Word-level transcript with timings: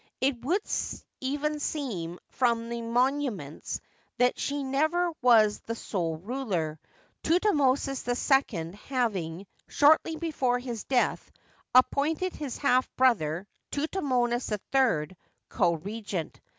It 0.19 0.43
would 0.43 0.63
even 1.19 1.59
seem, 1.59 2.17
from 2.29 2.69
the 2.69 2.81
monuments, 2.81 3.79
that 4.17 4.39
she 4.39 4.63
never 4.63 5.11
was 5.21 5.59
the 5.59 5.75
sole 5.75 6.17
ruler, 6.17 6.79
Thutmosis 7.23 8.07
II 8.51 8.71
having, 8.87 9.45
shortly 9.67 10.15
before 10.15 10.57
his 10.57 10.85
death, 10.85 11.29
appointed 11.75 12.33
his 12.33 12.57
half 12.57 12.89
brother 12.95 13.45
Thut 13.71 13.93
mosis 14.03 14.51
III 14.73 15.15
co 15.49 15.73
regent. 15.75 16.39